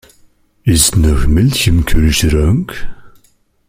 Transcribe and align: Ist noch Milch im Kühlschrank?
Ist 0.63 0.95
noch 0.95 1.27
Milch 1.27 1.67
im 1.67 1.85
Kühlschrank? 1.85 2.73